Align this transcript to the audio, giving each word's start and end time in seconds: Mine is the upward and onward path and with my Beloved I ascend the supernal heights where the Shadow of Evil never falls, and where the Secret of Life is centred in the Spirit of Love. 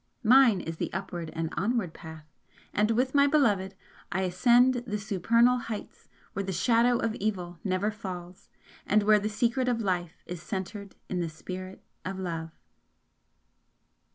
Mine 0.23 0.61
is 0.61 0.77
the 0.77 0.91
upward 0.93 1.29
and 1.33 1.53
onward 1.55 1.93
path 1.93 2.25
and 2.73 2.89
with 2.89 3.13
my 3.13 3.27
Beloved 3.27 3.75
I 4.11 4.21
ascend 4.23 4.83
the 4.87 4.97
supernal 4.97 5.59
heights 5.59 6.09
where 6.33 6.41
the 6.41 6.51
Shadow 6.51 6.97
of 6.97 7.13
Evil 7.13 7.59
never 7.63 7.91
falls, 7.91 8.49
and 8.87 9.03
where 9.03 9.19
the 9.19 9.29
Secret 9.29 9.67
of 9.67 9.79
Life 9.79 10.23
is 10.25 10.41
centred 10.41 10.95
in 11.07 11.19
the 11.19 11.29
Spirit 11.29 11.83
of 12.03 12.17
Love. 12.17 12.49